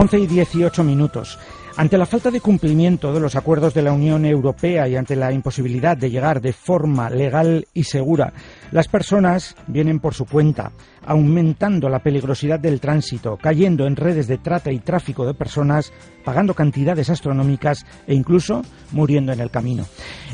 [0.00, 1.40] 11 y 18 minutos.
[1.76, 5.32] Ante la falta de cumplimiento de los acuerdos de la Unión Europea y ante la
[5.32, 8.32] imposibilidad de llegar de forma legal y segura,
[8.70, 10.70] las personas vienen por su cuenta,
[11.08, 15.90] aumentando la peligrosidad del tránsito, cayendo en redes de trata y tráfico de personas,
[16.22, 18.60] pagando cantidades astronómicas e incluso
[18.92, 19.86] muriendo en el camino.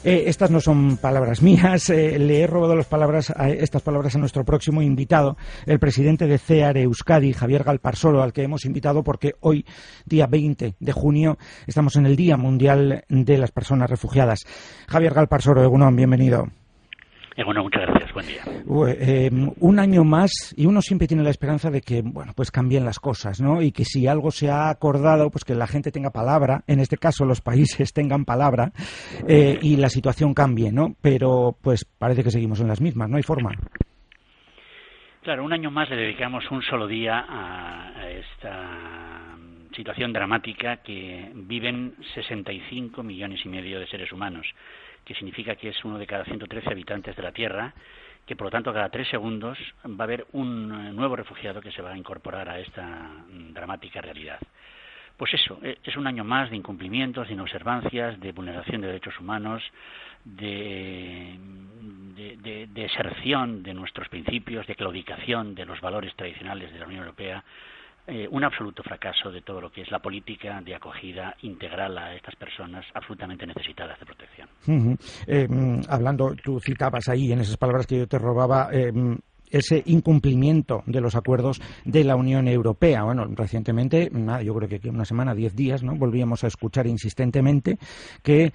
[0.03, 4.19] Eh, estas no son palabras mías, eh, le he robado las palabras estas palabras a
[4.19, 9.35] nuestro próximo invitado, el presidente de CEAR Euskadi, Javier Galparsoro, al que hemos invitado porque
[9.41, 9.65] hoy,
[10.05, 14.41] día 20 de junio, estamos en el Día Mundial de las Personas Refugiadas.
[14.89, 16.64] Javier Galparsoro, Egunon, bienvenido.
[17.43, 18.13] Bueno, muchas gracias.
[18.13, 18.43] Buen día.
[19.01, 22.85] Eh, un año más y uno siempre tiene la esperanza de que, bueno, pues cambien
[22.85, 23.61] las cosas, ¿no?
[23.61, 26.97] Y que si algo se ha acordado, pues que la gente tenga palabra, en este
[26.97, 28.71] caso los países tengan palabra
[29.27, 30.95] eh, y la situación cambie, ¿no?
[31.03, 33.51] Pero, pues parece que seguimos en las mismas, no hay forma.
[35.23, 39.15] Claro, un año más le dedicamos un solo día a esta
[39.75, 44.47] situación dramática que viven 65 millones y medio de seres humanos
[45.05, 47.75] que significa que es uno de cada 113 habitantes de la Tierra,
[48.27, 51.73] que por lo tanto cada tres segundos va a haber un eh, nuevo refugiado que
[51.73, 54.39] se va a incorporar a esta mm, dramática realidad.
[55.17, 59.19] Pues eso, e, es un año más de incumplimientos, de inobservancias, de vulneración de derechos
[59.21, 59.63] humanos,
[60.25, 61.37] de,
[62.17, 66.87] de, de, de, deserción de nuestros principios, de claudicación de los valores tradicionales de la
[66.87, 67.45] Unión Europea,
[68.07, 72.15] eh, un absoluto fracaso de todo lo que es la política de acogida integral a
[72.15, 74.49] estas personas absolutamente necesitadas de protección.
[75.27, 75.49] eh,
[75.89, 78.69] hablando, tú citabas ahí en esas palabras que yo te robaba.
[78.73, 78.93] Eh,
[79.51, 83.05] ese incumplimiento de los acuerdos de la Unión Europea.
[83.05, 85.95] Bueno, recientemente, nada, yo creo que una semana, diez días, ¿no?
[85.95, 87.79] Volvíamos a escuchar insistentemente
[88.23, 88.53] que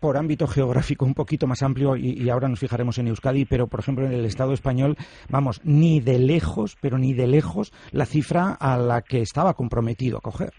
[0.00, 3.66] por ámbito geográfico un poquito más amplio y, y, ahora nos fijaremos en Euskadi, pero
[3.66, 4.96] por ejemplo en el Estado español,
[5.28, 10.18] vamos, ni de lejos, pero ni de lejos la cifra a la que estaba comprometido
[10.18, 10.52] a coger.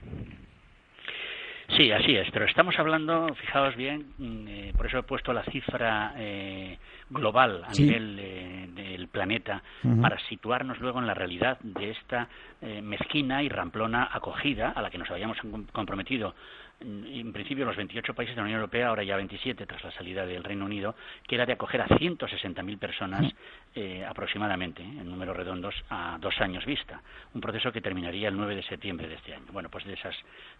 [1.78, 6.14] Sí, así es, pero estamos hablando, fijaos bien, eh, por eso he puesto la cifra
[6.18, 6.78] eh,
[7.10, 7.84] global a sí.
[7.84, 10.02] nivel eh, del planeta uh -huh.
[10.02, 12.28] para situarnos luego en la realidad de esta
[12.62, 15.38] eh, mezquina y ramplona acogida a la que nos habíamos
[15.72, 16.36] comprometido
[16.82, 20.26] en principio los 28 países de la Unión Europea, ahora ya 27 tras la salida
[20.26, 20.96] del Reino Unido,
[21.28, 23.34] que era de acoger a 160.000 personas
[23.76, 27.02] eh, aproximadamente, en números redondos, a dos años vista.
[27.34, 29.46] Un proceso que terminaría el 9 de septiembre de este año.
[29.52, 30.16] Bueno, pues de esas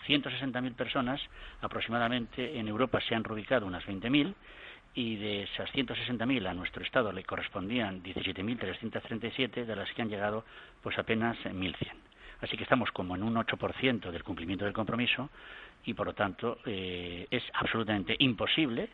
[0.08, 1.22] 160.000 personas,
[1.62, 4.34] aproximadamente en Europa se han reubicado unas 20.000
[4.94, 10.44] y de esas 160.000 a nuestro Estado le correspondían 17.337, de las que han llegado
[10.82, 11.92] pues apenas 1.100.
[12.42, 15.30] Así que estamos como en un 8% del cumplimiento del compromiso
[15.86, 18.90] y por lo tanto eh, es absolutamente imposible,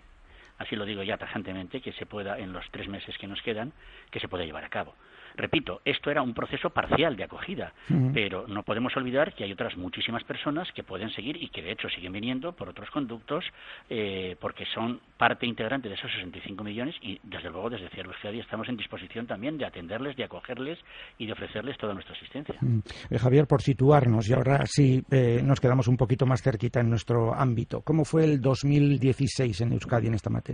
[0.57, 3.73] así lo digo ya tajantemente, que se pueda en los tres meses que nos quedan,
[4.11, 4.93] que se pueda llevar a cabo.
[5.37, 8.11] Repito, esto era un proceso parcial de acogida, uh -huh.
[8.11, 11.71] pero no podemos olvidar que hay otras muchísimas personas que pueden seguir y que de
[11.71, 13.45] hecho siguen viniendo por otros conductos
[13.87, 18.67] eh, porque son parte integrante de esos 65 millones y desde luego desde Euskadi estamos
[18.67, 20.79] en disposición también de atenderles, de acogerles
[21.19, 22.55] y de ofrecerles toda nuestra asistencia.
[22.61, 23.17] Uh -huh.
[23.19, 27.35] Javier, por situarnos y ahora sí eh, nos quedamos un poquito más cerquita en nuestro
[27.35, 30.46] ámbito, ¿cómo fue el 2016 en Euskadi en esta materia?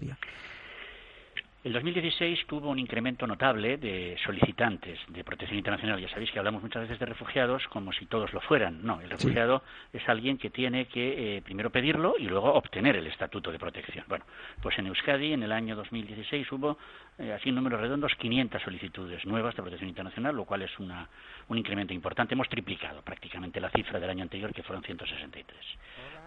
[1.63, 5.97] El 2016 tuvo un incremento notable de solicitantes de protección internacional.
[5.97, 8.83] Ya sabéis que hablamos muchas veces de refugiados como si todos lo fueran.
[8.83, 9.99] No, el refugiado sí.
[9.99, 14.03] es alguien que tiene que eh, primero pedirlo y luego obtener el estatuto de protección.
[14.09, 14.25] Bueno,
[14.61, 16.77] pues en Euskadi en el año 2016 hubo,
[17.17, 21.07] eh, así en números redondos, 500 solicitudes nuevas de protección internacional, lo cual es una,
[21.47, 22.33] un incremento importante.
[22.33, 25.57] Hemos triplicado prácticamente la cifra del año anterior, que fueron 163.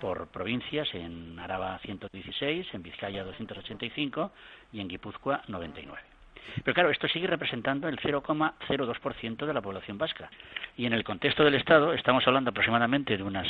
[0.00, 4.32] Por provincias, en Araba 116, en Vizcaya 285
[4.72, 6.15] y en Guipúzcoa 99.
[6.64, 10.30] Pero claro, esto sigue representando el 0,02% de la población vasca.
[10.76, 13.46] Y en el contexto del Estado estamos hablando aproximadamente de unas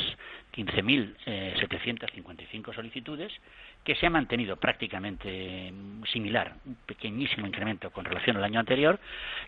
[0.55, 3.33] 15.755 solicitudes
[3.83, 5.71] que se ha mantenido prácticamente
[6.11, 8.99] similar, un pequeñísimo incremento con relación al año anterior,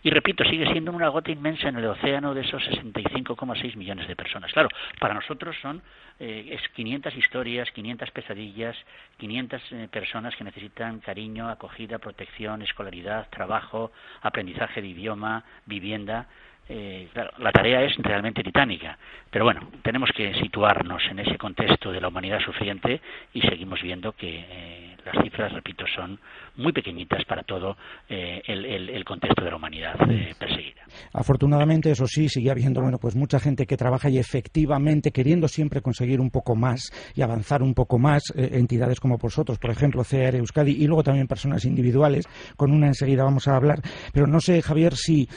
[0.01, 4.15] y repito, sigue siendo una gota inmensa en el océano de esos 65,6 millones de
[4.15, 4.53] personas.
[4.53, 4.69] Claro,
[4.99, 5.81] para nosotros son
[6.19, 8.77] eh, es 500 historias, 500 pesadillas,
[9.17, 13.91] 500 eh, personas que necesitan cariño, acogida, protección, escolaridad, trabajo,
[14.21, 16.27] aprendizaje de idioma, vivienda.
[16.67, 17.07] Eh,
[17.37, 18.97] la tarea es realmente titánica,
[19.31, 23.01] pero bueno, tenemos que situarnos en ese contexto de la humanidad sufriente
[23.33, 26.19] y seguimos viendo que eh, las cifras, repito, son
[26.57, 27.77] muy pequeñitas para todo
[28.07, 30.81] eh, el, contexto de la humanidad eh, perseguida.
[31.13, 35.81] Afortunadamente, eso sí, sigue habiendo bueno, pues mucha gente que trabaja y efectivamente queriendo siempre
[35.81, 40.03] conseguir un poco más y avanzar un poco más, eh, entidades como vosotros, por ejemplo,
[40.03, 42.25] CR Euskadi, y luego también personas individuales,
[42.55, 43.79] con una enseguida vamos a hablar.
[44.13, 45.27] Pero no sé, Javier, si,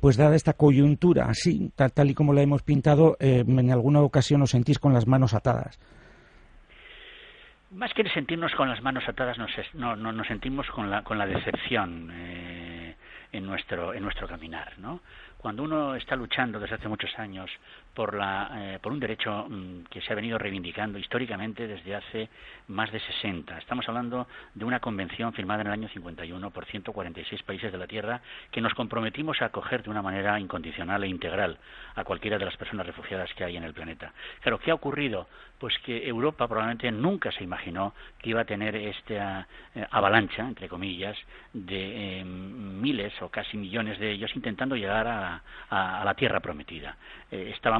[0.00, 4.42] pues dada esta coyuntura así, tal, tal y como la hemos pintado, en alguna ocasión
[4.42, 5.78] os sentís con las manos atadas.
[7.72, 11.26] Más que sentirnos con las manos atadas, nos, no, nos sentimos con la, con la
[11.26, 12.94] decepción eh,
[13.32, 14.78] en, nuestro, en nuestro caminar.
[14.78, 15.00] ¿no?
[15.38, 17.50] Cuando uno está luchando desde hace muchos años
[17.94, 22.28] por, la, eh, por un derecho mm, que se ha venido reivindicando históricamente desde hace
[22.68, 23.58] más de 60.
[23.58, 27.86] Estamos hablando de una convención firmada en el año 51 por 146 países de la
[27.86, 31.58] Tierra que nos comprometimos a acoger de una manera incondicional e integral
[31.94, 34.12] a cualquiera de las personas refugiadas que hay en el planeta.
[34.40, 35.28] Claro, ¿qué ha ocurrido?
[35.58, 40.68] Pues que Europa probablemente nunca se imaginó que iba a tener esta eh, avalancha, entre
[40.68, 41.16] comillas,
[41.52, 46.96] de eh, miles o casi millones de ellos intentando llegar a, la Tierra prometida.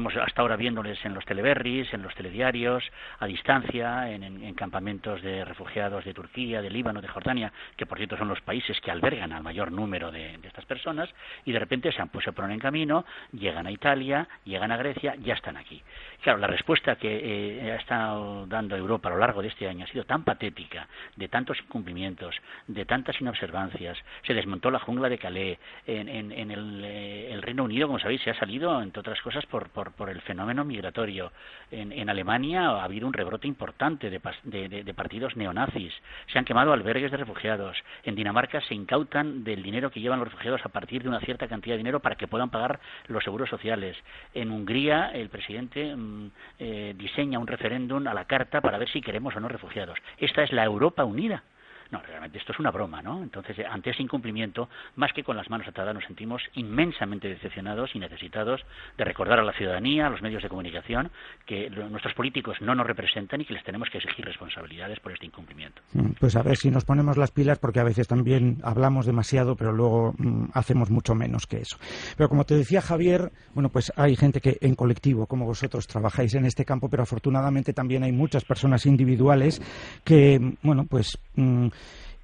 [0.09, 2.83] Estábamos hasta ahora viéndoles en los teleberries, en los telediarios,
[3.19, 8.17] a distancia, en, campamentos de refugiados de Turquía, de Líbano, de Jordania, que por cierto
[8.17, 11.09] son los países que albergan al mayor número de, estas personas,
[11.45, 13.03] y de repente se han puesto se ponen en camino,
[13.33, 15.81] llegan a Italia, llegan a Grecia, ya están aquí.
[16.21, 19.83] Claro, la respuesta que eh, ha estado dando Europa a lo largo de este año
[19.83, 22.33] ha sido tan patética, de tantos incumplimientos,
[22.67, 23.97] de tantas inobservancias.
[24.25, 25.59] Se desmontó la jungla de Calais.
[25.85, 29.91] En, eh, el, Reino Unido, como sabéis, se ha salido, entre otras cosas, por, por,
[30.09, 31.31] el fenómeno migratorio.
[31.71, 35.93] En, Alemania ha habido un rebrote importante de, partidos neonazis.
[36.31, 37.77] Se han quemado albergues de refugiados.
[38.03, 41.47] En Dinamarca se incautan del dinero que llevan los refugiados a partir de una cierta
[41.47, 43.97] cantidad de dinero para que puedan pagar los seguros sociales.
[44.33, 49.01] En Hungría, el presidente mm, eh, diseña un referéndum a la carta para ver si
[49.01, 49.97] queremos o no refugiados.
[50.17, 51.43] Esta es la Europa unida.
[51.91, 53.21] No, realmente esto es una broma, ¿no?
[53.21, 57.99] Entonces, ante ese incumplimiento, más que con las manos atadas, nos sentimos inmensamente decepcionados y
[57.99, 58.61] necesitados
[58.97, 61.11] de recordar a la ciudadanía, a los medios de comunicación,
[61.45, 65.25] que nuestros políticos no nos representan y que les tenemos que exigir responsabilidades por este
[65.25, 65.81] incumplimiento.
[65.93, 69.55] Mm, pues a ver si nos ponemos las pilas, porque a veces también hablamos demasiado,
[69.55, 71.77] pero luego mm, hacemos mucho menos que eso.
[72.17, 76.33] Pero como te decía Javier, bueno, pues hay gente que en colectivo, como vosotros, trabajáis
[76.35, 79.61] en este campo, pero afortunadamente también hay muchas personas individuales
[80.03, 81.67] que, bueno, pues mm,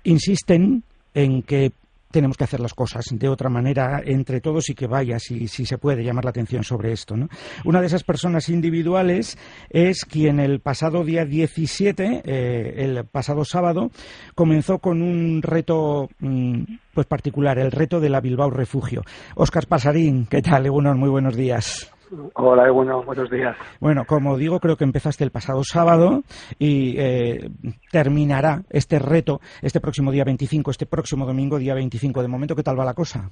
[0.04, 1.72] insisten en que
[2.12, 5.66] tenemos que hacer las cosas de otra manera entre todos y que vaya, si, si
[5.66, 7.16] se puede llamar la atención sobre esto.
[7.16, 7.30] ¿no?
[7.66, 9.38] Una de esas personas individuales
[9.70, 13.92] es quien el pasado día 17, eh, el pasado sábado,
[14.34, 16.64] comenzó con un reto mm,
[16.94, 19.04] pues particular, el reto de la Bilbao Refugio.
[19.36, 20.70] Óscar Pasarín, ¿qué tal?
[20.72, 21.92] muy buenos días.
[22.34, 23.56] Hola, bueno, buenos días.
[23.80, 26.24] Bueno, como digo, creo que empezaste el pasado sábado
[26.58, 27.50] y eh,
[27.92, 32.22] terminará este reto este próximo día 25, este próximo domingo, día 25.
[32.22, 33.30] De momento, ¿qué tal va la cosa?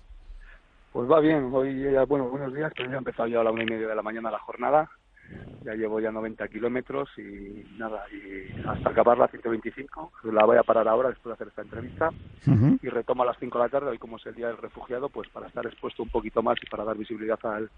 [0.91, 3.51] Pues va bien, hoy ya, bueno, buenos días, pero ya he empezado ya a la
[3.51, 4.89] una y media de la mañana la jornada,
[5.63, 10.63] ya llevo ya 90 kilómetros y nada, y hasta acabar la 125, la voy a
[10.63, 12.09] parar ahora después de hacer esta entrevista
[12.81, 15.09] y retomo a las 5 de la tarde, hoy como es el Día del Refugiado,
[15.09, 17.69] pues para estar expuesto un poquito más y para dar visibilidad al,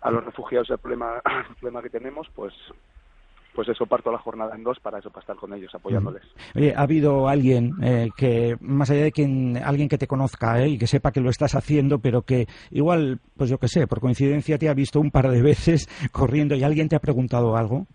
[0.00, 2.52] a los refugiados el problema, el problema que tenemos, pues
[3.56, 6.22] pues eso parto la jornada en dos para eso para estar con ellos apoyándoles.
[6.54, 10.68] Oye, ha habido alguien eh, que más allá de quien alguien que te conozca eh,
[10.68, 14.00] y que sepa que lo estás haciendo, pero que igual pues yo qué sé, por
[14.00, 17.86] coincidencia te ha visto un par de veces corriendo y alguien te ha preguntado algo.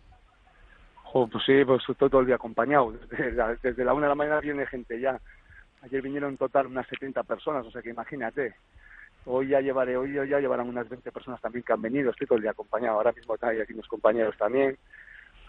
[1.13, 2.93] pues sí, pues estoy todo el día acompañado.
[3.11, 5.19] Desde, desde la una de la mañana viene gente ya.
[5.83, 8.55] Ayer vinieron en total unas 70 personas, o sea que imagínate.
[9.25, 12.37] Hoy ya llevaré, hoy ya llevarán unas 20 personas también que han venido, estoy todo
[12.37, 14.77] el día acompañado, ahora mismo hay aquí unos compañeros también,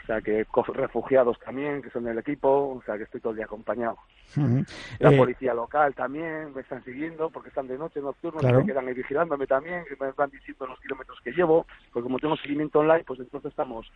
[0.02, 3.36] o sea que refugiados también, que son del equipo, o sea que estoy todo el
[3.36, 3.98] día acompañado.
[4.98, 8.88] La eh, policía local también me están siguiendo porque están de noche nocturnos, me quedan
[8.88, 12.80] ahí vigilándome también, que me van diciendo los kilómetros que llevo, porque como tengo seguimiento
[12.80, 13.90] online, pues entonces estamos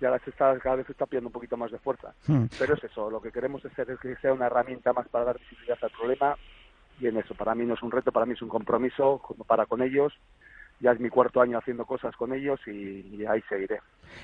[0.00, 2.14] ya las está, cada vez está pidiendo un poquito más de fuerza.
[2.58, 5.78] Pero es eso, lo que queremos es que sea una herramienta más para dar visibilidad
[5.82, 6.36] al problema
[7.00, 9.66] y en eso para mí no es un reto, para mí es un compromiso para
[9.66, 10.12] con ellos.
[10.80, 13.78] Ya es mi cuarto año haciendo cosas con ellos y, ahí seguiré.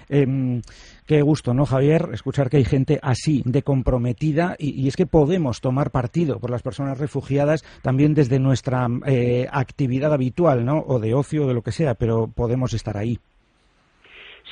[0.08, 0.60] Eh,
[1.06, 2.08] qué gusto, ¿no, Javier?
[2.12, 6.62] Escuchar que hay gente así, de comprometida, y, es que podemos tomar partido por las
[6.62, 10.80] personas refugiadas también desde nuestra eh, actividad habitual, ¿no?
[10.80, 13.20] O de ocio, o de lo que sea, pero podemos estar ahí.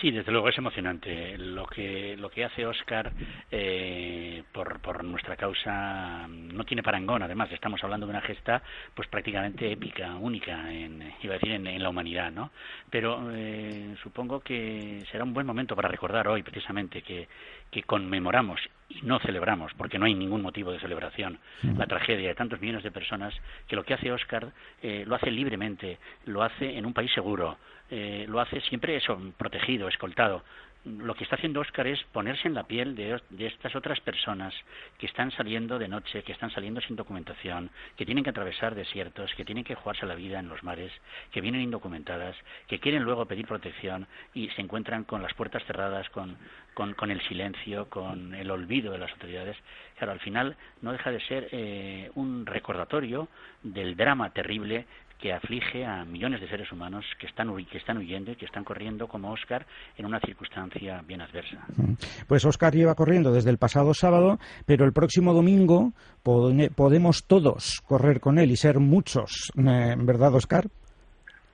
[0.01, 1.37] Sí, desde luego es emocionante.
[1.39, 3.13] Lo que, lo que hace Oscar
[3.51, 7.23] eh, por, por nuestra causa no tiene parangón.
[7.23, 8.63] Además, estamos hablando de una gesta
[8.95, 12.31] pues prácticamente épica, única, en, iba a decir, en, la humanidad.
[12.31, 12.53] ¿no?
[12.91, 17.27] Pero eh, supongo que será un buen momento para recordar hoy, precisamente, que,
[17.71, 21.39] que conmemoramos y no celebramos, porque no hay ningún motivo de celebración,
[21.77, 23.35] la tragedia de tantos millones de personas,
[23.67, 24.49] que lo que hace Oscar
[24.83, 27.59] eh, lo hace libremente, lo hace en un país seguro,
[27.91, 30.43] eh, lo hace siempre eso, protegido, escoltado
[30.85, 34.55] lo que está haciendo Oscar es ponerse en la piel de, estas otras personas
[34.99, 39.35] que están saliendo de noche, que están saliendo sin documentación, que tienen que atravesar desiertos,
[39.35, 40.93] que tienen que jugarse la vida en los mares,
[41.33, 46.09] que vienen indocumentadas, que quieren luego pedir protección y se encuentran con las puertas cerradas,
[46.11, 46.37] con,
[46.75, 49.57] con, el silencio, con el olvido de las autoridades.
[49.97, 53.29] Claro, al final no deja de ser eh, un recordatorio
[53.63, 54.87] del drama terrible
[55.19, 58.65] que aflige a millones de seres humanos que están, que están huyendo y que están
[58.65, 61.65] corriendo como Oscar en una circunstancia bien adversa.
[61.77, 61.95] Mm.
[62.27, 68.21] Pues Oscar lleva corriendo desde el pasado sábado, pero el próximo domingo podemos todos correr
[68.21, 70.67] con él y ser muchos, eh, ¿verdad, Oscar?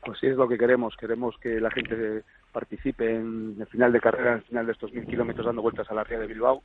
[0.05, 0.95] Pues sí, es lo que queremos.
[0.97, 4.93] Queremos que la gente participe en el final de carrera, en el final de estos
[4.93, 6.63] mil kilómetros dando vueltas a la ría de Bilbao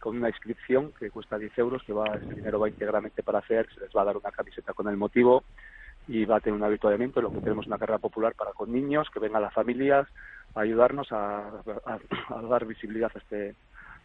[0.00, 3.68] con una inscripción que cuesta 10 euros, que va, ese dinero va íntegramente para hacer,
[3.72, 5.44] se les va a dar una camiseta con el motivo,
[6.10, 9.08] y va a tener un avituallamiento, lo que tenemos una carrera popular para con niños,
[9.14, 10.08] que vengan las familias
[10.56, 11.62] a ayudarnos a,
[12.50, 13.54] dar visibilidad a este,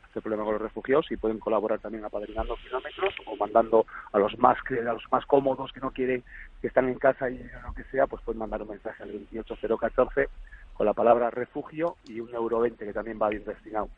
[0.05, 4.37] este problema con los refugiados y pueden colaborar también apadrinando kilómetros o mandando a los
[4.37, 6.23] más a los más cómodos que no quieren
[6.61, 10.29] que están en casa y lo que sea pues pueden mandar un mensaje al 28014
[10.75, 13.89] con la palabra refugio y un euro 20 que también va a ir destinado.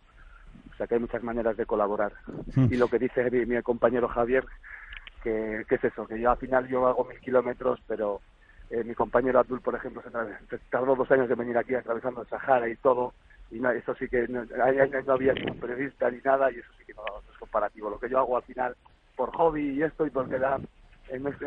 [0.71, 2.13] O sea que hay muchas maneras de colaborar.
[2.55, 4.45] Y lo que dice mi compañero Javier
[5.67, 8.21] que, es eso, que yo al final yo hago mil kilómetros, pero
[8.69, 12.27] eh, mi compañero Abdul, por ejemplo, se tardó dos años de venir aquí atravesando el
[12.27, 13.13] Sahara y todo,
[13.51, 16.85] y no, eso sí que no, no había ningún periodista ni nada, y eso sí
[16.85, 17.89] que no, es comparativo.
[17.89, 18.75] Lo que yo hago al final
[19.15, 20.59] por hobby y esto y porque da,
[21.09, 21.45] en, este,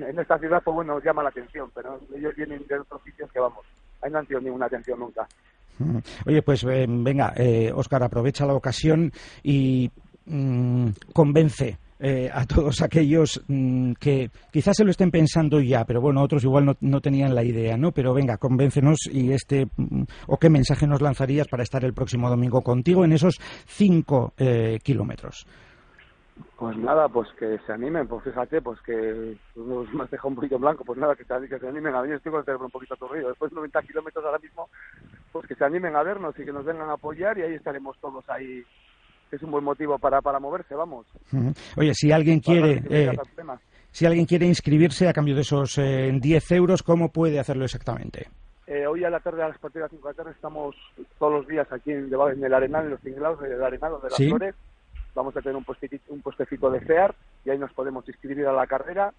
[0.00, 3.40] en esta ciudad, pues bueno, llama la atención, pero ellos vienen de otros sitios que
[3.40, 3.64] vamos,
[4.00, 5.26] ahí no han tenido ninguna atención nunca.
[5.78, 5.98] Mm.
[6.26, 9.10] Oye, pues eh, venga, eh, Oscar, aprovecha la ocasión
[9.42, 9.90] y
[10.26, 16.00] mm, convence eh, a todos aquellos mm, que quizás se lo estén pensando ya, pero
[16.00, 17.92] bueno, otros igual no, no tenían la idea, ¿no?
[17.92, 22.28] Pero venga, convéncenos y este, mm, o qué mensaje nos lanzarías para estar el próximo
[22.28, 25.46] domingo contigo en esos cinco eh, kilómetros.
[26.56, 30.34] Pues nada, pues que se animen, pues fíjate, pues que nos me has dejado un
[30.34, 32.72] poquito blanco, pues nada, que que se animen a venir, estoy con el cerebro un
[32.72, 34.68] poquito aturdido, después de 90 kilómetros ahora mismo,
[35.30, 37.96] pues que se animen a vernos y que nos vengan a apoyar y ahí estaremos
[38.00, 38.64] todos ahí
[39.36, 41.06] es un buen motivo para, para moverse, vamos.
[41.76, 42.82] Oye, si alguien quiere...
[42.88, 43.16] Eh,
[43.90, 48.26] si alguien quiere inscribirse a cambio de esos eh, 10 euros, ¿cómo puede hacerlo exactamente?
[48.66, 50.76] Eh, hoy a la tarde, a las partidas de las 5 de la tarde, estamos
[51.18, 54.16] todos los días aquí en, en el Arenal, en los tinglados del Arenal, de las
[54.16, 54.54] Flores.
[55.14, 56.22] Vamos a tener un puestecito, un
[56.72, 59.12] de FEAR y ahí nos podemos inscribir a la carrera.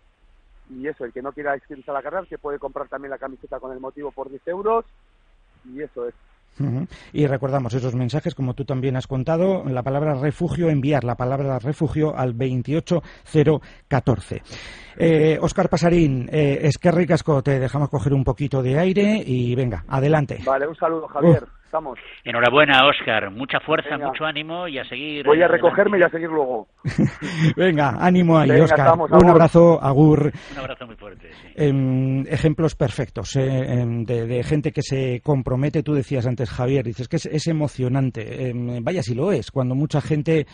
[0.72, 3.20] Y eso, el que no quiera inscribirse a la carrera, que puede comprar también la
[3.20, 4.86] camiseta con el motivo por 10 euros.
[5.72, 6.16] Y eso es.
[7.12, 11.60] Y recordamos esos mensajes, como tú también has contado, la palabra refugio, enviar la palabra
[11.60, 14.42] refugio al 28014.
[14.98, 19.56] Eh, Oscar Pasarín, eh, es que ricasco, te dejamos coger un poquito de aire y
[19.56, 20.40] venga, adelante.
[20.46, 21.48] Vale, un saludo, Javier.
[21.74, 21.98] Estamos.
[22.24, 23.32] Enhorabuena, Oscar.
[23.32, 25.26] Mucha fuerza, mucho ánimo y a seguir.
[25.26, 26.68] Voy a recogerme y a seguir luego.
[27.58, 28.94] venga, ánimo ahí, Oscar.
[28.96, 30.32] un abrazo, Agur.
[30.52, 31.32] Un abrazo muy fuerte.
[31.56, 35.82] Em, ejemplos perfectos eh, em, de, gente que se compromete.
[35.82, 38.50] Tú decías antes, Javier, dices que es, es emocionante.
[38.50, 40.46] Em, vaya si lo es, cuando mucha gente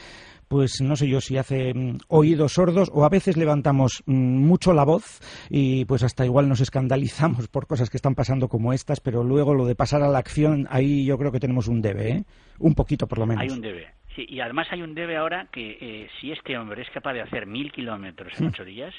[0.50, 4.74] pues no sé yo si hace mm, oídos sordos o a veces levantamos mm, mucho
[4.74, 9.00] la voz y pues hasta igual nos escandalizamos por cosas que están pasando como estas,
[9.00, 12.10] pero luego lo de pasar a la acción, ahí yo creo que tenemos un debe,
[12.12, 12.24] ¿eh?
[12.58, 13.44] Un poquito por lo menos.
[13.44, 13.88] Hay un debe.
[14.16, 17.22] Sí, y además hay un debe ahora que eh, si este hombre es capaz de
[17.22, 18.94] hacer mil kilómetros en ocho días,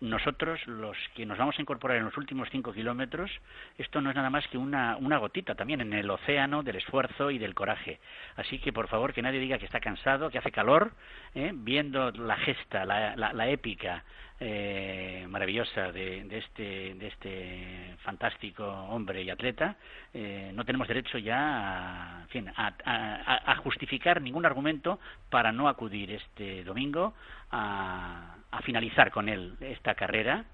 [0.00, 3.30] nosotros, los que nos vamos a incorporar en los últimos cinco kilómetros,
[3.76, 7.30] esto no es nada más que una, una gotita también en el océano del esfuerzo
[7.30, 7.98] y del coraje.
[8.36, 10.92] Así que, por favor, que nadie diga que está cansado, que hace calor,
[11.34, 11.50] ¿eh?
[11.52, 14.04] viendo la gesta, la, épica
[14.38, 19.76] eh, maravillosa de, de, este, de este fantástico hombre y atleta,
[20.14, 25.68] eh, no tenemos derecho ya a, fin, a, a, a, justificar ningún argumento para no
[25.68, 27.14] acudir este domingo
[27.50, 30.44] a, a finalizar con él esta carrera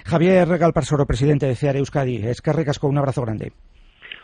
[0.05, 3.51] Javier Galparsoro, presidente de CEAR Euskadi, es que recasco, un abrazo grande.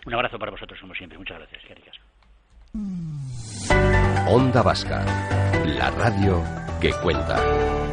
[0.05, 1.17] Un abrazo para vosotros, como siempre.
[1.17, 1.63] Muchas gracias.
[4.27, 5.05] Onda Vasca,
[5.65, 6.41] la radio
[6.81, 7.92] que cuenta.